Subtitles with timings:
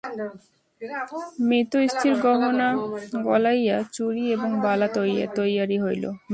[1.47, 2.69] মৃত স্ত্রীর গহনা
[3.27, 4.87] গলাইয়া চুড়ি এবং বালা
[5.37, 6.03] তৈয়ারি হইল।